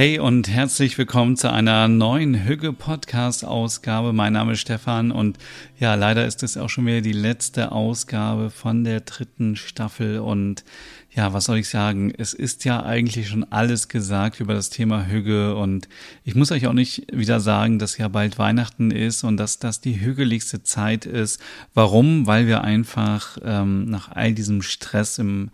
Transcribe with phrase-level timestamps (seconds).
[0.00, 4.14] Hey und herzlich willkommen zu einer neuen Hügge Podcast Ausgabe.
[4.14, 5.36] Mein Name ist Stefan und
[5.78, 10.64] ja, leider ist es auch schon wieder die letzte Ausgabe von der dritten Staffel und
[11.10, 12.14] ja, was soll ich sagen?
[12.16, 15.86] Es ist ja eigentlich schon alles gesagt über das Thema Hügge und
[16.24, 19.82] ich muss euch auch nicht wieder sagen, dass ja bald Weihnachten ist und dass das
[19.82, 21.42] die hügeligste Zeit ist.
[21.74, 22.26] Warum?
[22.26, 25.50] Weil wir einfach ähm, nach all diesem Stress im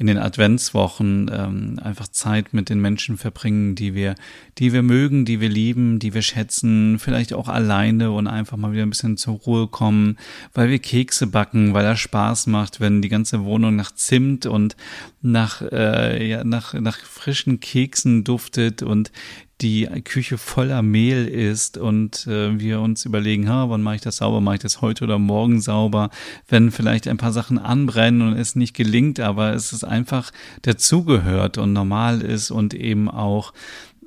[0.00, 4.14] in den Adventswochen ähm, einfach Zeit mit den Menschen verbringen, die wir,
[4.56, 8.72] die wir mögen, die wir lieben, die wir schätzen, vielleicht auch alleine und einfach mal
[8.72, 10.16] wieder ein bisschen zur Ruhe kommen,
[10.54, 14.74] weil wir Kekse backen, weil das Spaß macht, wenn die ganze Wohnung nach Zimt und
[15.20, 19.12] nach, äh, ja, nach, nach frischen Keksen duftet und
[19.60, 24.18] die Küche voller Mehl ist und äh, wir uns überlegen, ha, wann mache ich das
[24.18, 26.10] sauber, mache ich das heute oder morgen sauber,
[26.48, 30.30] wenn vielleicht ein paar Sachen anbrennen und es nicht gelingt, aber es ist einfach
[30.62, 33.52] dazugehört und normal ist und eben auch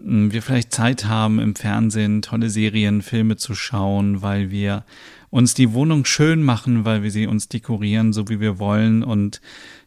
[0.02, 4.84] mh, wir vielleicht Zeit haben im Fernsehen tolle Serien, Filme zu schauen, weil wir
[5.30, 9.04] uns die Wohnung schön machen, weil wir sie uns dekorieren, so wie wir wollen.
[9.04, 9.42] Und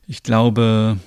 [0.08, 0.98] ich glaube,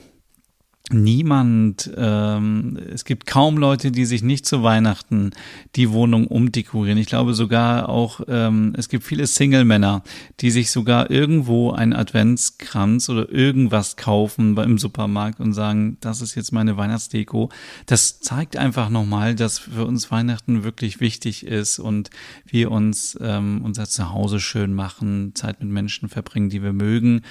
[0.93, 5.31] niemand, ähm, es gibt kaum Leute, die sich nicht zu Weihnachten
[5.75, 6.97] die Wohnung umdekorieren.
[6.97, 10.03] Ich glaube sogar auch, ähm, es gibt viele Single-Männer,
[10.39, 16.35] die sich sogar irgendwo einen Adventskranz oder irgendwas kaufen im Supermarkt und sagen, das ist
[16.35, 17.49] jetzt meine Weihnachtsdeko.
[17.85, 22.09] Das zeigt einfach nochmal, dass für uns Weihnachten wirklich wichtig ist und
[22.45, 27.21] wir uns ähm, unser Zuhause schön machen, Zeit mit Menschen verbringen, die wir mögen.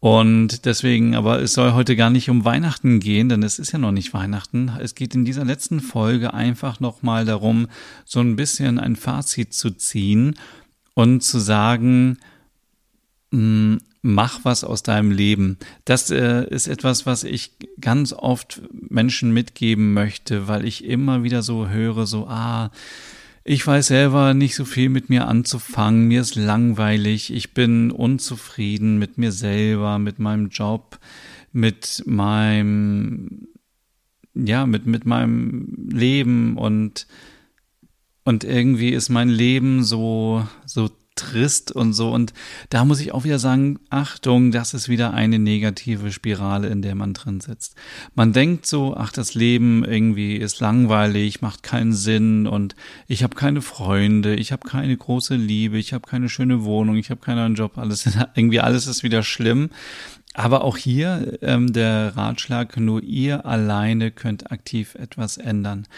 [0.00, 3.78] Und deswegen, aber es soll heute gar nicht um Weihnachten gehen, denn es ist ja
[3.78, 4.72] noch nicht Weihnachten.
[4.80, 7.68] Es geht in dieser letzten Folge einfach nochmal darum,
[8.06, 10.36] so ein bisschen ein Fazit zu ziehen
[10.94, 12.18] und zu sagen,
[13.30, 15.58] hm, mach was aus deinem Leben.
[15.84, 21.42] Das äh, ist etwas, was ich ganz oft Menschen mitgeben möchte, weil ich immer wieder
[21.42, 22.70] so höre, so, ah,
[23.44, 28.98] ich weiß selber nicht so viel mit mir anzufangen, mir ist langweilig, ich bin unzufrieden
[28.98, 30.98] mit mir selber, mit meinem Job,
[31.52, 33.48] mit meinem,
[34.34, 36.56] ja, mit, mit meinem Leben.
[36.56, 37.06] Und,
[38.24, 40.90] und irgendwie ist mein Leben so, so
[41.20, 42.10] trist und so.
[42.10, 42.32] Und
[42.68, 46.94] da muss ich auch wieder sagen, Achtung, das ist wieder eine negative Spirale, in der
[46.94, 47.74] man drin sitzt.
[48.14, 52.74] Man denkt so, ach, das Leben irgendwie ist langweilig, macht keinen Sinn und
[53.06, 57.10] ich habe keine Freunde, ich habe keine große Liebe, ich habe keine schöne Wohnung, ich
[57.10, 59.70] habe keinen Job, alles irgendwie alles ist wieder schlimm.
[60.34, 65.88] Aber auch hier ähm, der Ratschlag, nur ihr alleine könnt aktiv etwas ändern.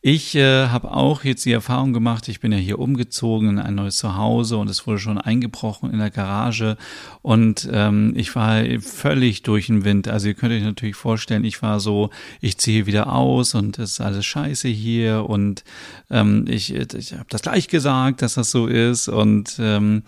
[0.00, 3.74] Ich äh, habe auch jetzt die Erfahrung gemacht, ich bin ja hier umgezogen in ein
[3.74, 6.76] neues Zuhause und es wurde schon eingebrochen in der Garage
[7.22, 10.06] und ähm, ich war völlig durch den Wind.
[10.06, 13.92] Also ihr könnt euch natürlich vorstellen, ich war so, ich ziehe wieder aus und es
[13.92, 15.64] ist alles scheiße hier und
[16.10, 20.04] ähm, ich, ich habe das gleich gesagt, dass das so ist und ähm,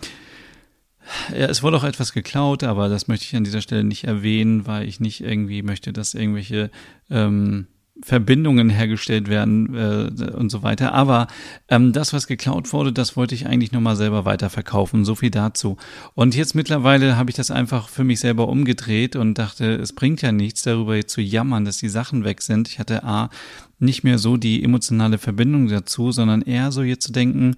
[1.31, 4.67] ja, es wurde auch etwas geklaut, aber das möchte ich an dieser Stelle nicht erwähnen,
[4.67, 6.71] weil ich nicht irgendwie möchte, dass irgendwelche
[7.09, 7.67] ähm,
[8.01, 10.93] Verbindungen hergestellt werden äh, und so weiter.
[10.93, 11.27] Aber
[11.69, 15.05] ähm, das, was geklaut wurde, das wollte ich eigentlich nochmal selber weiterverkaufen.
[15.05, 15.77] So viel dazu.
[16.15, 20.21] Und jetzt mittlerweile habe ich das einfach für mich selber umgedreht und dachte, es bringt
[20.23, 22.67] ja nichts, darüber zu jammern, dass die Sachen weg sind.
[22.67, 23.29] Ich hatte A,
[23.77, 27.55] nicht mehr so die emotionale Verbindung dazu, sondern eher so jetzt zu denken,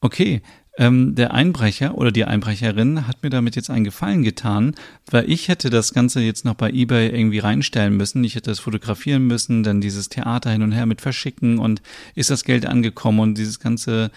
[0.00, 0.42] okay,
[0.78, 4.74] ähm, der Einbrecher oder die Einbrecherin hat mir damit jetzt einen Gefallen getan,
[5.10, 8.22] weil ich hätte das Ganze jetzt noch bei eBay irgendwie reinstellen müssen.
[8.24, 11.82] Ich hätte es fotografieren müssen, dann dieses Theater hin und her mit verschicken und
[12.14, 14.10] ist das Geld angekommen und dieses ganze,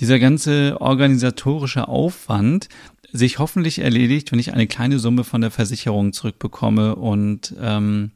[0.00, 2.68] dieser ganze organisatorische Aufwand
[3.12, 8.10] sich hoffentlich erledigt, wenn ich eine kleine Summe von der Versicherung zurückbekomme und ähm,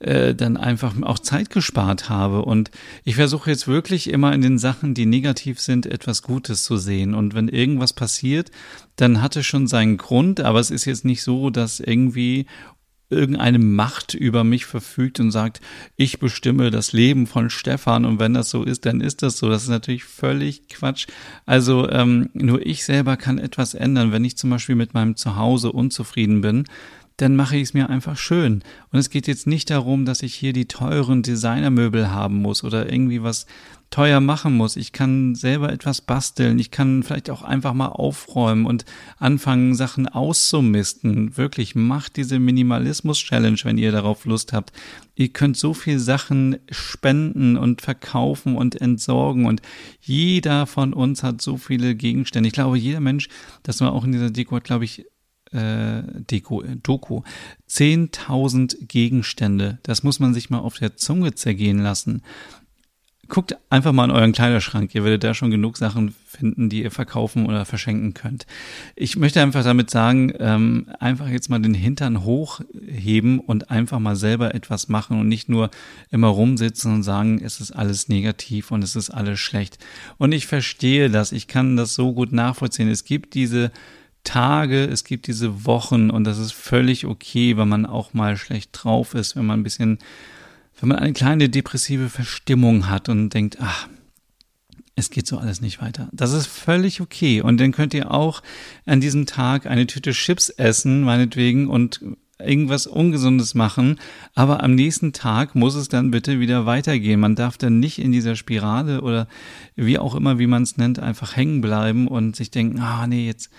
[0.00, 2.42] äh, dann einfach auch Zeit gespart habe.
[2.42, 2.70] Und
[3.04, 7.14] ich versuche jetzt wirklich immer in den Sachen, die negativ sind, etwas Gutes zu sehen.
[7.14, 8.50] Und wenn irgendwas passiert,
[8.96, 12.46] dann hat es schon seinen Grund, aber es ist jetzt nicht so, dass irgendwie
[13.10, 15.60] irgendeine Macht über mich verfügt und sagt,
[15.96, 19.48] ich bestimme das Leben von Stefan und wenn das so ist, dann ist das so.
[19.48, 21.08] Das ist natürlich völlig Quatsch.
[21.44, 24.12] Also ähm, nur ich selber kann etwas ändern.
[24.12, 26.64] Wenn ich zum Beispiel mit meinem Zuhause unzufrieden bin,
[27.20, 28.62] dann mache ich es mir einfach schön.
[28.90, 32.90] Und es geht jetzt nicht darum, dass ich hier die teuren Designermöbel haben muss oder
[32.90, 33.46] irgendwie was
[33.90, 34.76] teuer machen muss.
[34.76, 36.58] Ich kann selber etwas basteln.
[36.58, 38.84] Ich kann vielleicht auch einfach mal aufräumen und
[39.18, 41.36] anfangen, Sachen auszumisten.
[41.36, 44.72] Wirklich, macht diese Minimalismus-Challenge, wenn ihr darauf Lust habt.
[45.16, 49.60] Ihr könnt so viel Sachen spenden und verkaufen und entsorgen und
[50.00, 52.46] jeder von uns hat so viele Gegenstände.
[52.46, 53.28] Ich glaube, jeder Mensch,
[53.62, 55.04] das war auch in dieser Deko, glaube ich,
[55.52, 57.22] äh, Deko, äh, Doku.
[57.68, 59.78] 10.000 Gegenstände.
[59.82, 62.22] Das muss man sich mal auf der Zunge zergehen lassen.
[63.28, 64.92] Guckt einfach mal in euren Kleiderschrank.
[64.92, 68.44] Ihr werdet da schon genug Sachen finden, die ihr verkaufen oder verschenken könnt.
[68.96, 74.16] Ich möchte einfach damit sagen, ähm, einfach jetzt mal den Hintern hochheben und einfach mal
[74.16, 75.70] selber etwas machen und nicht nur
[76.10, 79.78] immer rumsitzen und sagen, es ist alles negativ und es ist alles schlecht.
[80.18, 81.30] Und ich verstehe das.
[81.30, 82.88] Ich kann das so gut nachvollziehen.
[82.88, 83.70] Es gibt diese
[84.24, 88.70] Tage, es gibt diese Wochen und das ist völlig okay, wenn man auch mal schlecht
[88.72, 89.98] drauf ist, wenn man ein bisschen
[90.80, 93.88] wenn man eine kleine depressive Verstimmung hat und denkt, ach,
[94.96, 96.08] es geht so alles nicht weiter.
[96.12, 97.42] Das ist völlig okay.
[97.42, 98.42] Und dann könnt ihr auch
[98.86, 102.00] an diesem Tag eine Tüte Chips essen, meinetwegen, und
[102.44, 103.98] irgendwas Ungesundes machen,
[104.34, 107.20] aber am nächsten Tag muss es dann bitte wieder weitergehen.
[107.20, 109.28] Man darf dann nicht in dieser Spirale oder
[109.76, 113.26] wie auch immer, wie man es nennt, einfach hängen bleiben und sich denken, ah nee,
[113.26, 113.50] jetzt,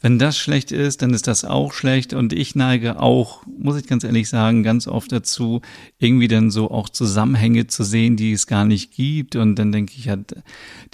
[0.00, 3.86] wenn das schlecht ist, dann ist das auch schlecht und ich neige auch, muss ich
[3.86, 5.60] ganz ehrlich sagen, ganz oft dazu,
[5.98, 9.92] irgendwie dann so auch Zusammenhänge zu sehen, die es gar nicht gibt und dann denke
[9.96, 10.16] ich, ja,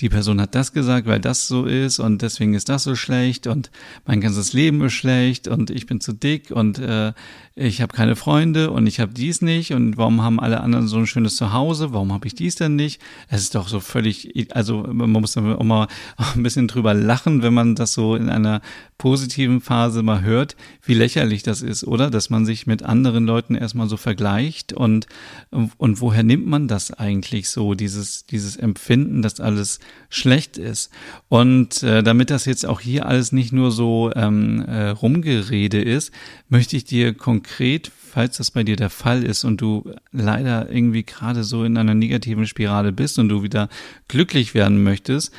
[0.01, 3.47] die Person hat das gesagt, weil das so ist und deswegen ist das so schlecht
[3.47, 3.71] und
[4.07, 7.13] mein ganzes Leben ist schlecht und ich bin zu dick und äh,
[7.55, 10.99] ich habe keine Freunde und ich habe dies nicht und warum haben alle anderen so
[10.99, 13.01] ein schönes Zuhause, warum habe ich dies denn nicht?
[13.29, 15.89] Es ist doch so völlig, also man muss auch mal
[16.35, 18.61] ein bisschen drüber lachen, wenn man das so in einer
[18.99, 22.11] positiven Phase mal hört, wie lächerlich das ist, oder?
[22.11, 25.07] Dass man sich mit anderen Leuten erstmal so vergleicht und,
[25.51, 30.91] und woher nimmt man das eigentlich so, dieses, dieses Empfinden, dass alles schlecht ist?
[31.29, 36.13] Und äh, damit das jetzt auch hier alles nicht nur so ähm, äh, Rumgerede ist,
[36.49, 41.03] möchte ich dir konkret, falls das bei dir der Fall ist und du leider irgendwie
[41.03, 43.69] gerade so in einer negativen Spirale bist und du wieder
[44.07, 45.33] glücklich werden möchtest,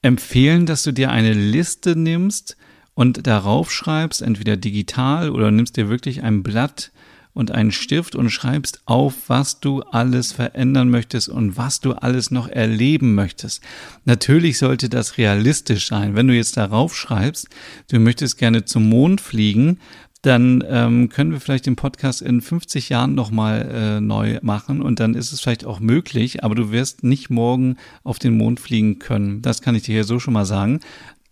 [0.00, 2.56] empfehlen, dass du dir eine Liste nimmst
[2.94, 6.90] und darauf schreibst, entweder digital oder nimmst dir wirklich ein Blatt
[7.34, 12.30] und einen Stift und schreibst auf, was du alles verändern möchtest und was du alles
[12.30, 13.62] noch erleben möchtest.
[14.06, 16.16] Natürlich sollte das realistisch sein.
[16.16, 17.48] Wenn du jetzt darauf schreibst,
[17.90, 19.80] du möchtest gerne zum Mond fliegen,
[20.24, 24.98] dann ähm, können wir vielleicht den Podcast in 50 Jahren nochmal äh, neu machen und
[24.98, 28.98] dann ist es vielleicht auch möglich, aber du wirst nicht morgen auf den Mond fliegen
[28.98, 29.42] können.
[29.42, 30.80] Das kann ich dir hier so schon mal sagen.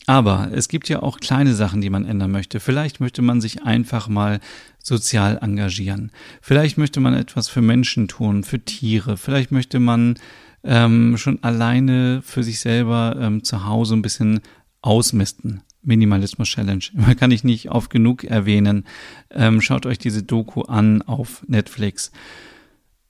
[0.06, 2.60] Aber es gibt ja auch kleine Sachen, die man ändern möchte.
[2.60, 4.40] Vielleicht möchte man sich einfach mal
[4.82, 6.10] sozial engagieren.
[6.42, 9.16] Vielleicht möchte man etwas für Menschen tun, für Tiere.
[9.16, 10.16] Vielleicht möchte man
[10.64, 14.40] ähm, schon alleine für sich selber ähm, zu Hause ein bisschen
[14.82, 15.62] ausmisten.
[15.82, 16.84] Minimalismus Challenge.
[17.18, 18.84] Kann ich nicht oft genug erwähnen.
[19.30, 22.12] Ähm, schaut euch diese Doku an auf Netflix.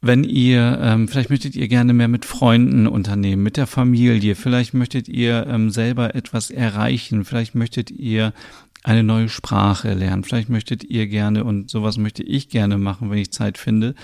[0.05, 4.75] Wenn ihr, ähm, vielleicht möchtet ihr gerne mehr mit Freunden unternehmen, mit der Familie, vielleicht
[4.75, 8.33] möchtet ihr ähm, selber etwas erreichen, vielleicht möchtet ihr
[8.83, 13.19] eine neue Sprache lernen, vielleicht möchtet ihr gerne, und sowas möchte ich gerne machen, wenn
[13.19, 13.95] ich Zeit finde,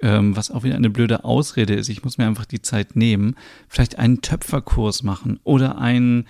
[0.00, 3.34] ähm, was auch wieder eine blöde Ausrede ist, ich muss mir einfach die Zeit nehmen,
[3.68, 6.26] vielleicht einen Töpferkurs machen oder einen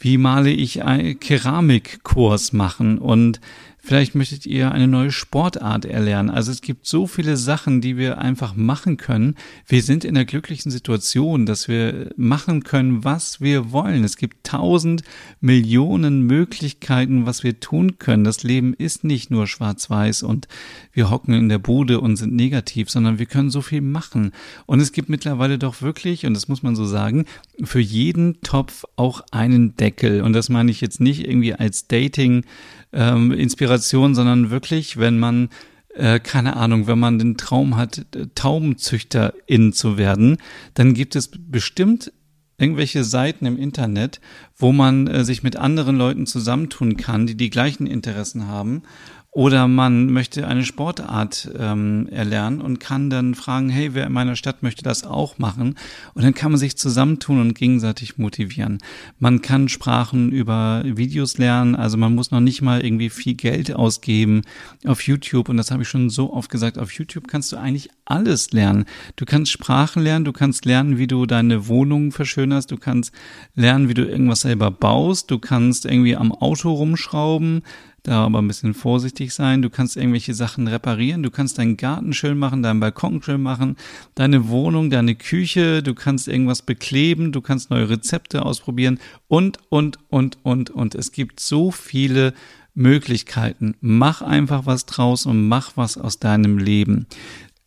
[0.00, 3.40] wie male ich einen Keramikkurs machen und
[3.82, 6.30] Vielleicht möchtet ihr eine neue Sportart erlernen.
[6.30, 9.36] Also es gibt so viele Sachen, die wir einfach machen können.
[9.66, 14.04] Wir sind in der glücklichen Situation, dass wir machen können, was wir wollen.
[14.04, 15.02] Es gibt tausend
[15.40, 18.24] Millionen Möglichkeiten, was wir tun können.
[18.24, 20.46] Das Leben ist nicht nur schwarz-weiß und
[20.92, 24.32] wir hocken in der Bude und sind negativ, sondern wir können so viel machen.
[24.66, 27.24] Und es gibt mittlerweile doch wirklich, und das muss man so sagen,
[27.62, 30.22] für jeden Topf auch einen Deckel.
[30.22, 32.44] Und das meine ich jetzt nicht irgendwie als Dating
[32.92, 33.32] ähm,
[33.80, 35.48] Inspiration, sondern wirklich, wenn man
[35.94, 40.36] äh, keine Ahnung, wenn man den Traum hat, Taubenzüchterin zu werden,
[40.74, 42.12] dann gibt es bestimmt
[42.58, 44.20] irgendwelche Seiten im Internet,
[44.54, 48.82] wo man äh, sich mit anderen Leuten zusammentun kann, die die gleichen Interessen haben
[49.32, 54.34] oder man möchte eine Sportart ähm, erlernen und kann dann fragen, hey, wer in meiner
[54.34, 55.76] Stadt möchte das auch machen?
[56.14, 58.78] Und dann kann man sich zusammentun und gegenseitig motivieren.
[59.20, 63.72] Man kann Sprachen über Videos lernen, also man muss noch nicht mal irgendwie viel Geld
[63.72, 64.42] ausgeben
[64.84, 65.48] auf YouTube.
[65.48, 68.84] Und das habe ich schon so oft gesagt, auf YouTube kannst du eigentlich alles lernen.
[69.14, 73.12] Du kannst Sprachen lernen, du kannst lernen, wie du deine Wohnung verschönerst, du kannst
[73.54, 77.62] lernen, wie du irgendwas selber baust, du kannst irgendwie am Auto rumschrauben,
[78.02, 79.62] da aber ein bisschen vorsichtig sein.
[79.62, 83.76] Du kannst irgendwelche Sachen reparieren, du kannst deinen Garten schön machen, deinen Balkon schön machen,
[84.14, 89.98] deine Wohnung, deine Küche, du kannst irgendwas bekleben, du kannst neue Rezepte ausprobieren und, und,
[90.08, 90.94] und, und, und.
[90.94, 92.34] Es gibt so viele
[92.74, 93.76] Möglichkeiten.
[93.80, 97.06] Mach einfach was draus und mach was aus deinem Leben.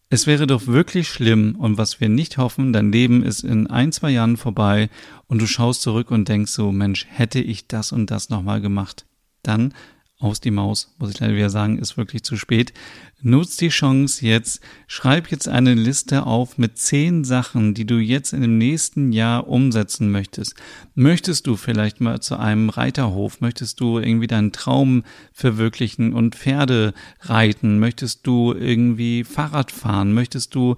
[0.10, 3.92] Es wäre doch wirklich schlimm und was wir nicht hoffen, dein Leben ist in ein,
[3.92, 4.92] zwei Jahren vorbei
[5.26, 9.06] und du schaust zurück und denkst so, Mensch, hätte ich das und das nochmal gemacht.
[9.42, 9.74] Dann
[10.24, 12.74] aus die Maus, muss ich leider wieder sagen, ist wirklich zu spät.
[13.22, 18.34] Nutz die Chance jetzt, schreib jetzt eine Liste auf mit zehn Sachen, die du jetzt
[18.34, 20.56] in dem nächsten Jahr umsetzen möchtest.
[20.96, 23.40] Möchtest du vielleicht mal zu einem Reiterhof?
[23.40, 27.80] Möchtest du irgendwie deinen Traum verwirklichen und Pferde reiten?
[27.80, 30.14] Möchtest du irgendwie Fahrrad fahren?
[30.14, 30.76] Möchtest du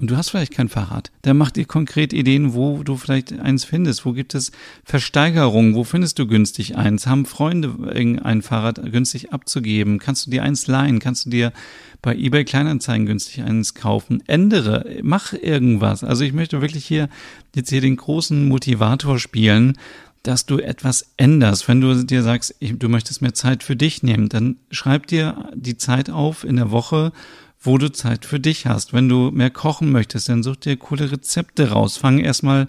[0.00, 3.64] und du hast vielleicht kein Fahrrad, dann mach dir konkret Ideen, wo du vielleicht eins
[3.64, 4.06] findest.
[4.06, 4.52] Wo gibt es
[4.84, 5.74] Versteigerungen?
[5.74, 7.08] Wo findest du günstig eins?
[7.08, 7.74] Haben Freunde
[8.22, 9.98] ein Fahrrad günstig abzugeben?
[9.98, 11.00] Kannst du dir eins leihen?
[11.00, 11.52] Kannst du dir
[12.00, 14.22] bei eBay Kleinanzeigen günstig eins kaufen?
[14.28, 16.04] Ändere, mach irgendwas.
[16.04, 17.08] Also ich möchte wirklich hier
[17.56, 19.76] jetzt hier den großen Motivator spielen,
[20.22, 21.66] dass du etwas änderst.
[21.66, 25.76] Wenn du dir sagst, du möchtest mehr Zeit für dich nehmen, dann schreib dir die
[25.76, 27.12] Zeit auf in der Woche
[27.60, 28.92] wo du Zeit für dich hast.
[28.92, 31.96] Wenn du mehr kochen möchtest, dann such dir coole Rezepte raus.
[31.96, 32.68] Fang erstmal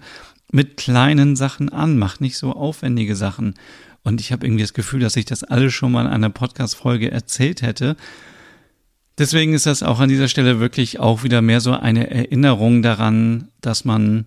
[0.52, 3.54] mit kleinen Sachen an, mach nicht so aufwendige Sachen.
[4.02, 7.10] Und ich habe irgendwie das Gefühl, dass ich das alles schon mal in einer Podcast-Folge
[7.10, 7.96] erzählt hätte.
[9.18, 13.48] Deswegen ist das auch an dieser Stelle wirklich auch wieder mehr so eine Erinnerung daran,
[13.60, 14.24] dass man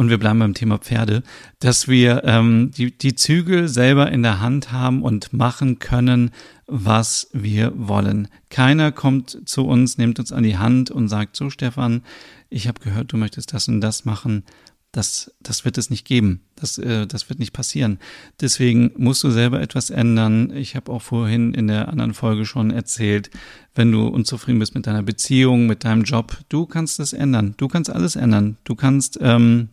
[0.00, 1.22] und wir bleiben beim Thema Pferde,
[1.58, 6.30] dass wir ähm, die, die Zügel selber in der Hand haben und machen können,
[6.70, 8.28] was wir wollen.
[8.48, 12.02] Keiner kommt zu uns, nimmt uns an die Hand und sagt, so Stefan,
[12.48, 14.44] ich habe gehört, du möchtest das und das machen.
[14.92, 16.40] Das, das wird es nicht geben.
[16.56, 17.98] Das, äh, das wird nicht passieren.
[18.40, 20.52] Deswegen musst du selber etwas ändern.
[20.56, 23.30] Ich habe auch vorhin in der anderen Folge schon erzählt,
[23.74, 27.54] wenn du unzufrieden bist mit deiner Beziehung, mit deinem Job, du kannst das ändern.
[27.56, 28.56] Du kannst alles ändern.
[28.64, 29.68] Du kannst ähm,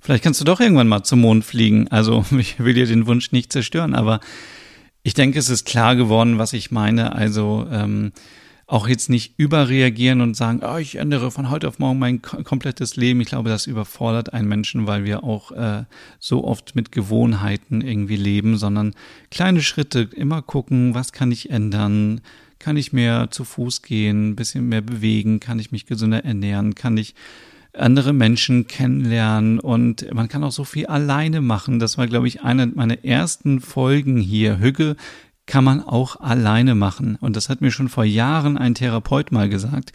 [0.00, 1.88] Vielleicht kannst du doch irgendwann mal zum Mond fliegen.
[1.88, 4.20] Also ich will dir den Wunsch nicht zerstören, aber
[5.02, 7.14] ich denke, es ist klar geworden, was ich meine.
[7.14, 8.12] Also ähm,
[8.70, 12.94] auch jetzt nicht überreagieren und sagen, oh, ich ändere von heute auf morgen mein komplettes
[12.94, 13.20] Leben.
[13.20, 15.84] Ich glaube, das überfordert einen Menschen, weil wir auch äh,
[16.20, 18.94] so oft mit Gewohnheiten irgendwie leben, sondern
[19.30, 22.20] kleine Schritte, immer gucken, was kann ich ändern?
[22.60, 25.40] Kann ich mehr zu Fuß gehen, bisschen mehr bewegen?
[25.40, 26.76] Kann ich mich gesünder ernähren?
[26.76, 27.14] Kann ich
[27.72, 31.78] andere Menschen kennenlernen und man kann auch so viel alleine machen.
[31.78, 34.58] Das war, glaube ich, eine meiner ersten Folgen hier.
[34.58, 34.96] Hügge
[35.50, 37.16] kann man auch alleine machen.
[37.20, 39.92] Und das hat mir schon vor Jahren ein Therapeut mal gesagt.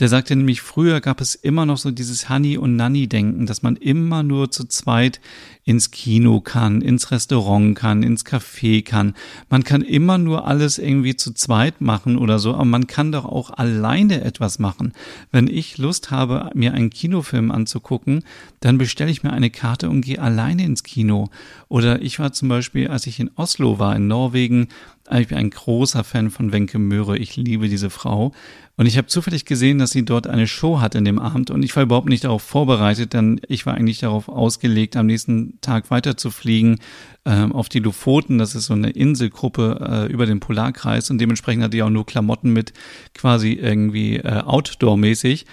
[0.00, 3.76] Der sagte nämlich, früher gab es immer noch so dieses Honey- und Nanny-Denken, dass man
[3.76, 5.20] immer nur zu zweit
[5.68, 9.12] ins Kino kann, ins Restaurant kann, ins Café kann.
[9.50, 13.26] Man kann immer nur alles irgendwie zu zweit machen oder so, aber man kann doch
[13.26, 14.94] auch alleine etwas machen.
[15.30, 18.24] Wenn ich Lust habe, mir einen Kinofilm anzugucken,
[18.60, 21.28] dann bestelle ich mir eine Karte und gehe alleine ins Kino.
[21.68, 24.68] Oder ich war zum Beispiel, als ich in Oslo war, in Norwegen,
[25.16, 27.16] ich bin ein großer Fan von Wenke Möhre.
[27.16, 28.32] Ich liebe diese Frau.
[28.76, 31.64] Und ich habe zufällig gesehen, dass sie dort eine Show hat in dem Abend und
[31.64, 35.90] ich war überhaupt nicht darauf vorbereitet, denn ich war eigentlich darauf ausgelegt, am nächsten Tag
[35.90, 36.78] weiterzufliegen
[37.24, 38.38] äh, auf die Lofoten.
[38.38, 42.06] Das ist so eine Inselgruppe äh, über den Polarkreis und dementsprechend hatte ich auch nur
[42.06, 42.72] Klamotten mit,
[43.14, 45.46] quasi irgendwie äh, Outdoor-mäßig.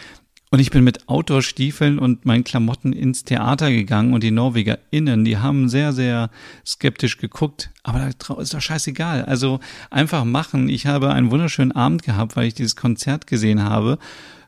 [0.52, 5.38] Und ich bin mit Outdoor-Stiefeln und meinen Klamotten ins Theater gegangen und die NorwegerInnen, die
[5.38, 6.30] haben sehr, sehr
[6.66, 7.72] skeptisch geguckt.
[7.84, 9.26] Aber ist doch scheißegal.
[9.26, 9.60] Also
[9.90, 10.70] einfach machen.
[10.70, 13.98] Ich habe einen wunderschönen Abend gehabt, weil ich dieses Konzert gesehen habe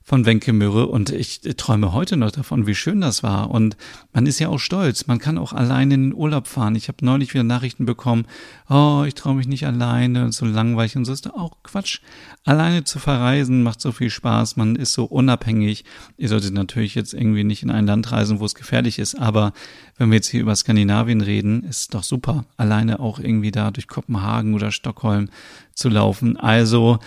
[0.08, 3.52] von Wenke Mürre und ich träume heute noch davon, wie schön das war.
[3.52, 3.76] Und
[4.14, 5.06] man ist ja auch stolz.
[5.06, 6.76] Man kann auch alleine in den Urlaub fahren.
[6.76, 8.26] Ich habe neulich wieder Nachrichten bekommen,
[8.70, 12.00] oh, ich traue mich nicht alleine und so langweilig und so ist auch Quatsch.
[12.46, 15.84] Alleine zu verreisen macht so viel Spaß, man ist so unabhängig.
[16.16, 19.52] Ihr solltet natürlich jetzt irgendwie nicht in ein Land reisen, wo es gefährlich ist, aber
[19.98, 23.90] wenn wir jetzt hier über Skandinavien reden, ist doch super, alleine auch irgendwie da durch
[23.90, 25.28] Kopenhagen oder Stockholm
[25.74, 26.38] zu laufen.
[26.38, 27.00] Also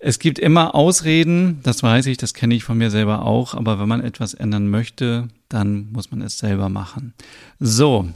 [0.00, 3.78] es gibt immer Ausreden, das weiß ich, das kenne ich von mir selber auch, aber
[3.78, 7.12] wenn man etwas ändern möchte, dann muss man es selber machen.
[7.58, 8.08] So,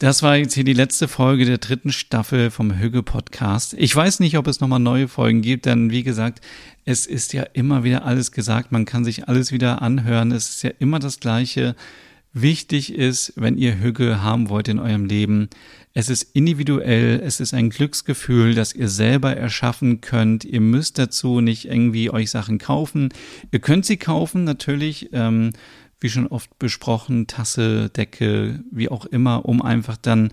[0.00, 3.74] das war jetzt hier die letzte Folge der dritten Staffel vom Hüge Podcast.
[3.74, 6.40] Ich weiß nicht, ob es nochmal neue Folgen gibt, denn wie gesagt,
[6.84, 10.62] es ist ja immer wieder alles gesagt, man kann sich alles wieder anhören, es ist
[10.64, 11.76] ja immer das Gleiche.
[12.32, 15.48] Wichtig ist, wenn ihr Hüge haben wollt in eurem Leben,
[15.94, 20.44] es ist individuell, es ist ein Glücksgefühl, das ihr selber erschaffen könnt.
[20.44, 23.08] Ihr müsst dazu nicht irgendwie euch Sachen kaufen.
[23.50, 25.50] Ihr könnt sie kaufen, natürlich, ähm,
[25.98, 30.32] wie schon oft besprochen, Tasse, Decke, wie auch immer, um einfach dann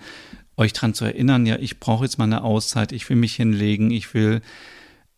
[0.55, 3.91] euch dran zu erinnern, ja, ich brauche jetzt mal eine Auszeit, ich will mich hinlegen,
[3.91, 4.41] ich will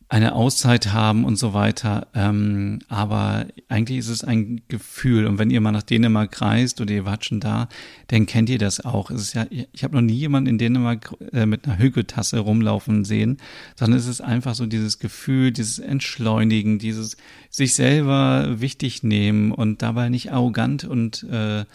[0.09, 2.07] eine Auszeit haben und so weiter.
[2.15, 5.27] Ähm, aber eigentlich ist es ein Gefühl.
[5.27, 7.69] Und wenn ihr mal nach Dänemark reist oder ihr wart schon da,
[8.07, 9.11] dann kennt ihr das auch.
[9.11, 13.05] Es ist ja, ich habe noch nie jemanden in Dänemark äh, mit einer Hügeltasse rumlaufen
[13.05, 13.37] sehen,
[13.75, 17.15] sondern es ist einfach so dieses Gefühl, dieses Entschleunigen, dieses
[17.51, 21.65] sich selber wichtig nehmen und dabei nicht arrogant und äh,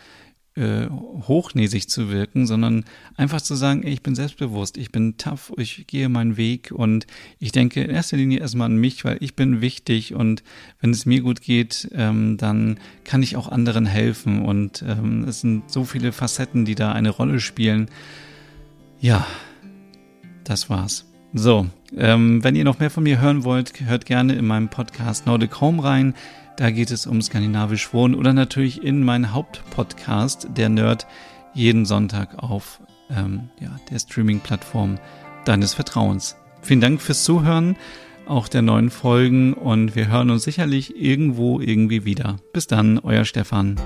[0.56, 2.84] äh, hochnäsig zu wirken, sondern
[3.16, 7.06] einfach zu sagen, ey, ich bin selbstbewusst, ich bin tough, ich gehe meinen Weg und
[7.40, 10.44] ich denke in erster Linie erstmal an mich, weil ich bin wichtig und
[10.80, 15.40] wenn es mir gut geht, ähm, dann kann ich auch anderen helfen und ähm, es
[15.40, 17.88] sind so viele Facetten, die da eine Rolle spielen.
[19.00, 19.26] Ja,
[20.44, 21.04] das war's.
[21.32, 25.26] So, ähm, wenn ihr noch mehr von mir hören wollt, hört gerne in meinem Podcast
[25.26, 26.14] Nordic Home rein.
[26.56, 31.06] Da geht es um skandinavisch Wohnen oder natürlich in meinen Hauptpodcast, der Nerd,
[31.52, 32.80] jeden Sonntag auf
[33.10, 34.98] ähm, ja, der Streaming-Plattform
[35.44, 36.36] deines Vertrauens.
[36.62, 37.76] Vielen Dank fürs Zuhören,
[38.26, 42.36] auch der neuen Folgen und wir hören uns sicherlich irgendwo irgendwie wieder.
[42.52, 43.76] Bis dann, euer Stefan.